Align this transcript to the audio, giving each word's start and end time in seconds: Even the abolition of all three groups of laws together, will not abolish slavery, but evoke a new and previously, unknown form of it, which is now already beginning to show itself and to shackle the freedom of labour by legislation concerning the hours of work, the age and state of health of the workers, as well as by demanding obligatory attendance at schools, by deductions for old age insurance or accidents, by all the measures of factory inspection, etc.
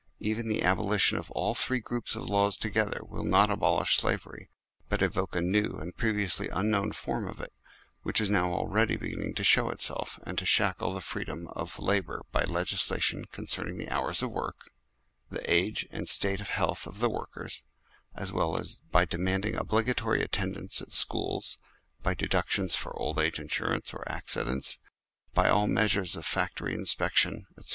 Even 0.19 0.47
the 0.47 0.63
abolition 0.63 1.19
of 1.19 1.29
all 1.29 1.53
three 1.53 1.79
groups 1.79 2.15
of 2.15 2.27
laws 2.27 2.57
together, 2.57 3.01
will 3.03 3.23
not 3.23 3.51
abolish 3.51 3.97
slavery, 3.97 4.49
but 4.89 5.03
evoke 5.03 5.35
a 5.35 5.41
new 5.41 5.77
and 5.79 5.95
previously, 5.95 6.49
unknown 6.49 6.91
form 6.91 7.27
of 7.27 7.39
it, 7.39 7.53
which 8.01 8.19
is 8.19 8.27
now 8.27 8.51
already 8.51 8.95
beginning 8.97 9.35
to 9.35 9.43
show 9.43 9.69
itself 9.69 10.19
and 10.25 10.39
to 10.39 10.45
shackle 10.47 10.91
the 10.91 11.01
freedom 11.01 11.47
of 11.49 11.77
labour 11.77 12.23
by 12.31 12.41
legislation 12.43 13.25
concerning 13.25 13.77
the 13.77 13.91
hours 13.93 14.23
of 14.23 14.31
work, 14.31 14.71
the 15.29 15.47
age 15.47 15.87
and 15.91 16.09
state 16.09 16.41
of 16.41 16.49
health 16.49 16.87
of 16.87 16.97
the 16.97 17.07
workers, 17.07 17.61
as 18.15 18.31
well 18.33 18.57
as 18.57 18.81
by 18.89 19.05
demanding 19.05 19.55
obligatory 19.55 20.23
attendance 20.23 20.81
at 20.81 20.91
schools, 20.91 21.59
by 22.01 22.15
deductions 22.15 22.75
for 22.75 22.91
old 22.97 23.19
age 23.19 23.39
insurance 23.39 23.93
or 23.93 24.03
accidents, 24.11 24.79
by 25.35 25.47
all 25.47 25.67
the 25.67 25.73
measures 25.73 26.15
of 26.15 26.25
factory 26.25 26.73
inspection, 26.73 27.45
etc. 27.55 27.69